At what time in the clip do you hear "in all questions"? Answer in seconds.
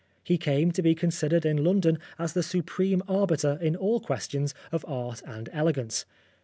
3.61-4.55